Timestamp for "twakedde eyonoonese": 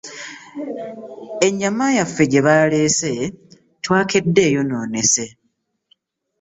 3.83-5.25